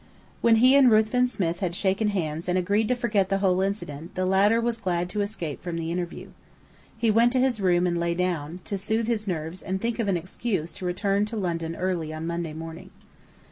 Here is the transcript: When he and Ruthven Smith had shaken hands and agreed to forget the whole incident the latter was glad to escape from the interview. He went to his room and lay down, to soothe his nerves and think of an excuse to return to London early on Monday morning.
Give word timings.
When 0.41 0.55
he 0.55 0.75
and 0.75 0.89
Ruthven 0.89 1.27
Smith 1.27 1.59
had 1.59 1.75
shaken 1.75 2.07
hands 2.07 2.49
and 2.49 2.57
agreed 2.57 2.87
to 2.87 2.95
forget 2.95 3.29
the 3.29 3.37
whole 3.37 3.61
incident 3.61 4.15
the 4.15 4.25
latter 4.25 4.59
was 4.59 4.79
glad 4.79 5.09
to 5.11 5.21
escape 5.21 5.61
from 5.61 5.77
the 5.77 5.91
interview. 5.91 6.29
He 6.97 7.11
went 7.11 7.31
to 7.33 7.39
his 7.39 7.61
room 7.61 7.85
and 7.85 7.99
lay 7.99 8.15
down, 8.15 8.61
to 8.65 8.79
soothe 8.79 9.05
his 9.05 9.27
nerves 9.27 9.61
and 9.61 9.79
think 9.79 9.99
of 9.99 10.07
an 10.07 10.17
excuse 10.17 10.73
to 10.73 10.87
return 10.87 11.25
to 11.25 11.35
London 11.37 11.75
early 11.75 12.11
on 12.11 12.25
Monday 12.25 12.53
morning. 12.53 12.89